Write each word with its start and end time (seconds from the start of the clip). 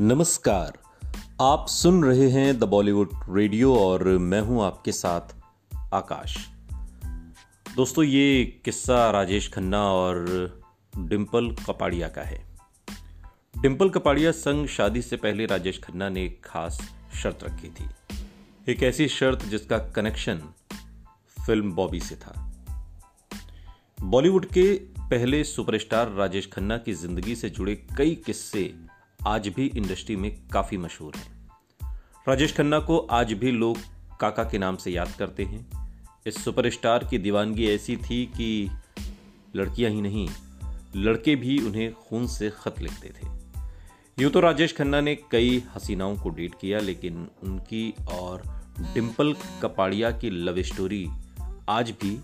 नमस्कार। 0.00 0.78
आप 1.40 1.66
सुन 1.68 2.04
रहे 2.04 2.28
हैं 2.30 2.58
द 2.58 2.64
बॉलीवुड 2.64 3.10
रेडियो 3.30 3.76
और 3.76 4.08
मैं 4.08 4.40
हूँ 4.40 4.64
आपके 4.64 4.92
साथ 4.92 5.20
आकाश। 5.94 6.36
दोस्तों, 7.76 8.04
ये 8.04 8.44
किस्सा 8.64 9.10
राजेश 9.10 9.52
खन्ना 9.52 9.82
और 9.82 10.26
डिम्पल 10.98 11.56
कपाड़िया 11.66 12.08
का 12.08 12.22
है। 12.22 12.46
डिम्पल 13.62 13.88
कपाड़िया 13.88 14.30
संग 14.30 14.66
शादी 14.66 15.02
से 15.02 15.16
पहले 15.16 15.46
राजेश 15.46 15.80
खन्ना 15.84 16.08
ने 16.08 16.24
एक 16.24 16.40
खास 16.44 16.80
शर्त 17.22 17.44
रखी 17.44 17.68
थी। 17.68 17.88
एक 18.72 18.82
ऐसी 18.82 19.08
शर्त 19.08 19.44
जिसका 19.44 19.78
कनेक्शन 19.78 20.42
फ़िल्म 21.46 21.72
बॉबी 21.72 22.00
से 22.00 22.16
था। 22.16 22.52
बॉलीवुड 24.02 24.46
के 24.46 24.74
पहले 24.98 25.44
सुपरस्टार 25.44 26.12
राजेश 26.12 26.50
खन्ना 26.52 26.78
की 26.78 26.92
ज़िंदगी 26.92 27.34
से 27.34 27.50
जुड़े 27.50 27.74
कई 27.98 28.14
किस्से 28.14 28.74
आज 29.20 29.48
भी 29.48 29.66
इंडस्ट्री 29.66 30.16
में 30.16 30.30
काफ़ी 30.48 30.76
मशहूर 30.78 31.16
है। 31.16 31.24
राजेश 32.26 32.54
खन्ना 32.56 32.78
को 32.78 32.98
आज 32.98 33.32
भी 33.32 33.50
लोग 33.50 33.78
काका 34.20 34.44
के 34.44 34.58
नाम 34.58 34.76
से 34.76 34.90
याद 34.90 35.12
करते 35.18 35.44
हैं। 35.44 35.66
इस 36.26 36.42
सुपरस्टार 36.44 37.04
की 37.04 37.18
दीवानगी 37.18 37.66
ऐसी 37.66 37.96
थी 37.96 38.24
कि 38.26 38.70
लड़कियाँ 39.56 39.90
ही 39.90 40.00
नहीं, 40.00 40.28
लड़के 40.96 41.34
भी 41.36 41.58
उन्हें 41.58 41.92
खून 41.94 42.26
से 42.26 42.50
खत 42.50 42.80
लिखते 42.80 43.08
थे। 43.08 43.28
यूँ 44.18 44.30
तो 44.30 44.40
राजेश 44.40 44.76
खन्ना 44.76 45.00
ने 45.00 45.14
कई 45.30 45.62
हसीनाओं 45.74 46.16
को 46.16 46.30
डेट 46.30 46.54
किया, 46.60 46.78
लेकिन 46.78 47.26
उनकी 47.42 47.94
और 48.10 48.42
डिम्पल 48.94 49.34
कपाड़िया 49.62 50.10
की 50.10 50.30
लव 50.30 50.62
स्टोरी 50.62 51.06
आज 51.68 51.90
भी 52.02 52.18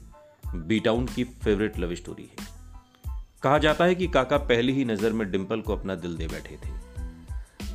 बीटाउन 0.46 1.06
की 1.06 1.24
फेवरेट 1.24 1.79
लव 1.79 1.95
स्टोरी 1.95 2.23
है। 2.23 2.51
कहा 3.43 3.59
जाता 3.59 3.84
है 3.84 3.95
कि 3.95 4.06
काका 4.09 4.38
पहली 4.38 4.73
ही 4.73 4.85
नज़र 4.85 5.13
में 5.13 5.30
डिम्पल 5.30 5.60
को 5.60 5.76
अपना 5.76 5.95
दिल 5.95 6.16
दे 6.16 6.26
बैठे 6.26 6.57
थे। 6.57 6.82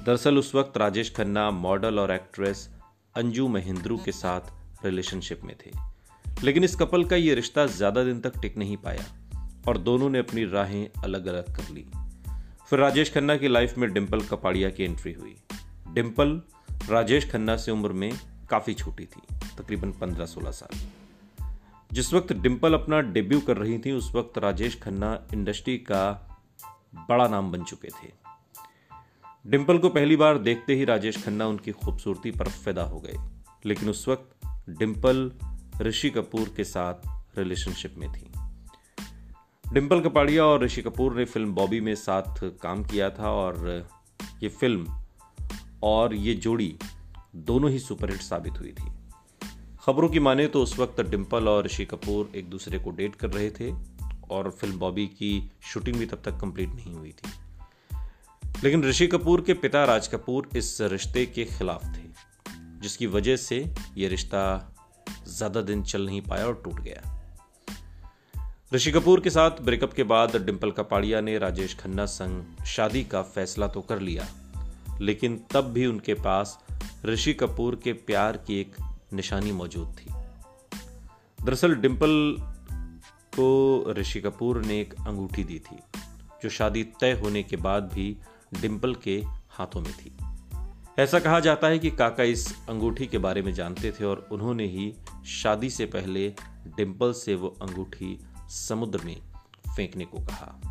दरअसल 0.08 0.38
उस 0.38 0.56
वक्त 0.56 0.78
राजेश 0.78 1.14
खन्ना, 1.16 1.52
मॉडल 1.52 2.00
और 2.00 2.12
एक्ट्रेस 2.12 2.70
अंजू 3.16 3.48
महेंद्रू 3.48 3.98
के 3.98 4.12
साथ 4.12 4.42
रिलेशनशिप 4.86 5.42
में 5.44 5.56
थे। 5.66 5.72
लेकिन 6.44 6.64
इस 6.64 6.76
कपल 6.76 7.04
का 7.06 7.16
यह 7.16 7.36
रिश्ता 7.36 7.66
ज़्यादा 7.66 8.04
दिन 8.04 8.20
तक 8.20 8.40
टिक 8.42 8.58
नहीं 8.58 8.78
पाया 8.78 9.06
और 9.68 9.78
दोनों 9.78 10.10
ने 10.10 10.20
अपनी 10.20 10.46
राहें 10.46 10.90
अलग 11.04 11.26
अलग 11.26 11.56
कर 11.56 11.74
ली। 11.74 11.86
फिर 12.70 12.80
राजेश 12.80 13.14
खन्ना 13.14 13.38
की 13.38 13.48
लाइफ 13.48 13.78
में 13.78 13.94
डिम्पल 13.94 14.22
कपाड़िया 14.22 14.70
की 14.70 14.84
एंट्री 14.84 15.14
हुई। 15.14 15.36
डिम्पल 15.94 16.42
राजेश 16.90 17.32
खन्ना 17.32 17.58
से 17.58 17.72
उम्र 17.72 17.90
में 17.90 18.12
काफ़ी 18.50 18.74
छोटी 18.74 19.06
थी, 19.06 19.22
तकरीबन 19.58 19.92
पंद्रह 19.92 20.26
सोलह 20.26 20.52
साल। 20.52 20.80
जिस 21.92 22.14
वक्त 22.14 22.34
डिम्पल 22.34 22.74
अपना 22.74 23.02
डेब्यू 23.02 23.40
कर 23.40 23.58
रही 23.58 23.80
थी, 23.80 23.92
उस 23.92 24.12
वक्त 24.16 24.38
राजेश 24.38 24.80
खन्ना 24.82 25.28
इंडस्ट्री 25.34 25.78
का 25.78 26.40
बड़ा 27.10 27.28
नाम 27.28 27.52
बन 27.52 27.64
चुके 27.64 27.88
थे। 27.88 28.27
डिम्पल 29.48 29.78
को 29.78 29.90
पहली 29.90 30.16
बार 30.16 30.38
देखते 30.38 30.76
ही 30.76 30.86
राजेश 30.86 31.26
खन्ना 31.26 31.48
उनकी 31.48 31.72
खूबसूरती 31.72 32.32
पर 32.32 32.50
फिदा 32.50 32.84
हो 32.84 33.00
गए। 33.00 33.16
लेकिन 33.66 33.90
उस 33.90 34.08
वक्त 34.08 34.48
डिम्पल 34.70 35.32
ऋषि 35.82 36.10
कपूर 36.10 36.54
के 36.58 36.64
साथ 36.64 36.94
रिलेशनशिप 37.38 37.96
में 37.98 38.12
थी। 38.12 38.32
डिम्पल 39.74 40.02
कपाड़िया 40.02 40.46
और 40.46 40.64
ऋषि 40.64 40.82
कपूर 40.82 41.16
ने 41.16 41.26
फ़िल्म 41.26 41.54
बॉबी 41.54 41.82
में 41.82 41.96
साथ 41.96 42.40
काम 42.44 42.84
किया 42.84 43.10
था 43.10 43.32
और 43.32 43.88
ये 44.44 44.50
फ़िल्म 44.50 45.02
और 45.84 46.16
ये 46.16 46.34
जोड़ी 46.34 46.78
दोनों 47.36 47.72
ही 47.72 47.80
सुपरहिट 47.80 48.22
साबित 48.22 48.54
हुई 48.54 48.72
थी। 48.72 48.92
खबरों 49.82 50.10
की 50.10 50.20
माने 50.20 50.48
तो 50.48 50.64
उस 50.64 50.80
वक्त 50.80 51.02
डिम्पल 51.02 51.48
और 51.48 51.66
ऋषि 51.66 51.86
कपूर 51.86 52.32
एक 52.36 52.50
दूसरे 52.50 52.80
को 52.80 52.92
डेट 52.92 53.16
कर 53.16 53.30
रहे 53.30 53.52
थे 53.52 53.74
और 54.30 54.52
फ़िल्म 54.52 54.80
बॉबी 54.80 55.08
की 55.08 55.52
शूटिंग 55.62 55.96
भी 55.96 56.06
तब 56.06 56.22
तक 56.26 56.38
कंप्लीट 56.42 56.70
नहीं 56.70 56.94
हुई 56.94 57.12
थी। 57.12 57.47
लेकिन 58.64 58.84
ऋषि 58.84 59.08
कपूर 59.08 59.42
के 59.42 59.54
पिता 59.56 59.84
राज 59.86 60.08
कपूर 60.08 60.50
इस 60.56 60.78
रिश्ते 60.82 61.26
के 61.26 61.44
खिलाफ 61.48 61.84
थे, 61.88 62.06
जिसकी 62.82 63.08
वजह 63.08 63.36
से 63.36 63.58
यह 63.98 64.10
रिश्ता 64.10 64.74
ज़्यादा 65.28 65.62
दिन 65.62 65.84
चल 65.84 66.06
नहीं 66.06 66.22
पाया 66.22 66.46
और 66.46 66.62
टूट 66.66 66.80
गया। 66.82 67.14
ऋषि 68.74 68.92
कपूर 68.92 69.20
के 69.22 69.30
साथ 69.30 69.62
ब्रेकअप 69.62 69.94
के 69.94 70.04
बाद 70.04 70.36
डिम्पल 70.38 70.72
कपाड़िया 70.72 71.22
ने 71.22 71.38
राजेश 71.38 71.76
खन्ना 71.76 72.06
संग 72.06 72.66
शादी 72.66 73.04
का 73.04 73.22
फैसला 73.22 73.68
तो 73.68 73.82
कर 73.82 74.00
लिया, 74.00 74.28
लेकिन 75.02 75.40
तब 75.52 75.72
भी 75.74 75.86
उनके 75.86 76.14
पास 76.14 76.58
ऋषि 77.06 77.34
कपूर 77.34 77.80
के 77.84 77.94
प्यार 77.94 78.38
की 78.38 78.60
एक 78.62 78.76
निशानी 79.14 79.52
मौजूद 79.52 79.96
थी। 80.00 80.14
दरअसल 81.40 81.76
डिम्पल 81.76 82.36
को 83.34 83.94
ऋषि 83.94 84.22
कपूर 84.22 84.62
ने 84.66 84.80
एक 84.82 84.94
अंगूठी 85.00 85.44
दी 85.44 85.60
थी, 85.60 85.78
जो 86.44 86.50
शादी 86.50 86.84
तय 87.00 87.12
होने 87.14 87.44
के 87.44 87.58
बाद 87.58 87.92
भी 87.94 88.16
डिम्पल 88.54 88.96
के 88.96 89.24
हाथों 89.50 89.82
में 89.82 89.94
थी। 89.94 90.18
ऐसा 91.00 91.20
कहा 91.20 91.40
जाता 91.40 91.68
है 91.68 91.80
कि 91.80 91.92
काका 91.92 92.24
इस 92.24 92.68
अंगूठी 92.70 93.08
के 93.08 93.18
बारे 93.18 93.42
में 93.42 93.54
जानते 93.54 93.92
थे 93.92 94.06
और 94.06 94.28
उन्होंने 94.32 94.66
ही 94.66 94.96
शादी 95.26 95.70
से 95.70 95.86
पहले 95.86 96.30
डिम्पल 96.68 97.14
से 97.14 97.36
वो 97.36 97.48
अंगूठी 97.62 98.20
समुद्र 98.50 99.02
में 99.06 99.22
फेंकने 99.76 100.06
को 100.06 100.18
कहा। 100.18 100.62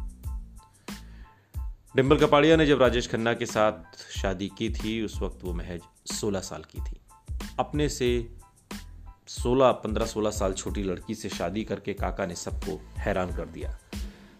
डिम्पल 1.96 2.18
कपाड़िया 2.18 2.56
ने 2.56 2.66
जब 2.66 2.82
राजेश 2.82 3.08
खन्ना 3.08 3.34
के 3.34 3.46
साथ 3.46 3.98
शादी 4.18 4.48
की 4.58 4.70
थी, 4.70 5.04
उस 5.04 5.22
वक्त 5.22 5.38
वो 5.42 5.52
महज 5.52 5.80
16 6.06 6.40
साल 6.40 6.62
की 6.62 6.80
थी। 6.80 7.00
अपने 7.58 7.88
से 7.88 8.36
16 9.28 9.72
15 9.72 10.06
16 10.06 10.30
साल 10.30 10.52
छोटी 10.52 10.82
लड़की 10.82 11.14
से 11.14 11.28
शादी 11.28 11.64
करके 11.64 11.94
काका 11.94 12.26
ने 12.26 12.34
सबको 12.34 12.80
हैरान 12.98 13.36
कर 13.36 13.46
दिया। 13.46 13.78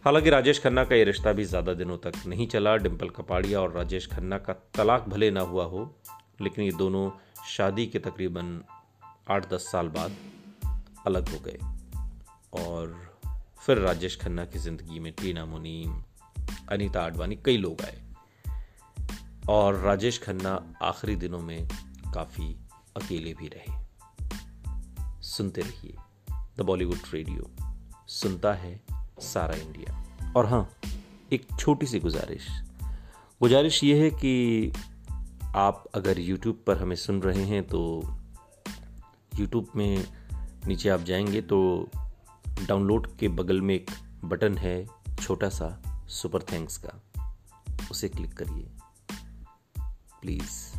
हालाँकि 0.07 0.31
राजेश 0.31 0.59
खन्ना 0.63 0.85
का 0.85 0.95
ये 0.95 1.05
रिश्ता 1.05 1.33
भी 1.33 1.45
ज़्यादा 1.45 1.73
दिनों 1.75 1.97
तक 1.99 2.13
नहीं 2.27 2.47
चला। 2.47 2.77
डिम्पल 2.77 3.09
कपाड़िया 3.09 3.61
और 3.61 3.73
राजेश 3.73 4.07
खन्ना 4.07 4.39
का 4.39 4.53
तलाक 4.53 5.09
भले 5.09 5.31
ना 5.31 5.41
हुआ 5.41 5.65
हो, 5.65 6.01
लेकिन 6.41 6.65
ये 6.65 6.73
दोनों 6.73 7.11
शादी 7.49 7.87
के 7.87 7.99
तकरीबन 7.99 8.65
आठ 9.31 9.53
दस 9.55 9.69
साल 9.73 9.89
बाद 9.89 10.17
अलग 11.07 11.29
हो 11.29 11.39
गए। 11.39 11.59
और 12.63 13.11
फिर 13.59 13.79
राजेश 13.79 14.19
खन्ना 14.21 14.45
की 14.45 14.59
ज़िंदगी 14.59 14.99
में 14.99 15.13
टीना 15.13 15.45
मुनीम 15.47 16.03
अनीता 16.69 17.03
आडवाणी, 17.03 17.37
कई 17.37 17.57
लोग 17.57 17.83
आए। 17.83 18.03
और 19.49 19.77
राजेश 19.77 20.23
खन्ना 20.23 20.75
आखिरी 20.83 21.17
दिनों 21.17 21.41
में 21.41 21.69
काफ़ी 22.15 22.57
अकेले 22.97 23.35
भी 23.35 23.49
रहे। 23.49 23.79
सुनते 25.23 25.61
रहिए 25.61 25.97
द 26.59 26.63
बॉलीवुड 26.63 26.99
रेडियो। 27.15 27.51
सुनता 28.09 28.53
है 28.55 28.96
सारा 29.19 29.55
इंडिया। 29.55 30.07
और 30.37 30.47
हाँ 30.47 30.71
एक 31.33 31.47
छोटी 31.59 31.87
सी 31.87 32.01
गुजारिश। 32.01 32.47
गुजारिश 33.41 33.85
ये 33.85 34.03
है 34.03 34.11
कि 34.11 34.73
आप 35.57 35.85
अगर 35.95 36.17
YouTube 36.19 36.55
पर 36.67 36.83
हमें 36.83 36.97
सुन 36.97 37.23
रहे 37.23 37.45
हैं 37.45 37.63
तो 37.63 38.03
YouTube 39.35 39.65
में 39.77 40.05
नीचे 40.67 40.89
आप 40.89 41.01
जाएँगे 41.01 41.41
तो 41.41 41.89
डाउनलोड 42.49 43.17
के 43.17 43.29
बगल 43.29 43.61
में 43.61 43.75
एक 43.75 43.91
बटन 44.25 44.59
है 44.59 44.87
छोटा 45.23 45.49
सा, 45.49 46.03
सुपर 46.09 46.43
थैंक्स 46.43 46.77
का। 46.77 47.37
उसे 47.91 48.09
क्लिक 48.09 48.35
करिए। 48.35 48.71
प्लीज़। 50.23 50.76